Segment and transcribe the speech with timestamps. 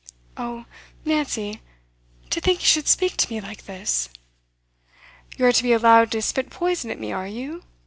[0.35, 0.65] 'Oh
[1.05, 1.61] Nancy
[2.31, 4.09] to think you should speak to me like this.'
[5.37, 7.61] 'You are to be allowed to spit poison at me are you?